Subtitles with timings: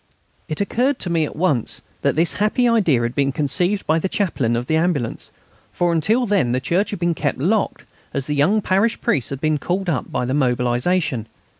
[0.47, 4.09] It occurred to me at once that this happy idea had been conceived by the
[4.09, 5.29] Chaplain of the Ambulance,
[5.71, 9.39] for until then the church had been kept locked, as the young parish priest had
[9.39, 11.27] been called up by the mobilisation.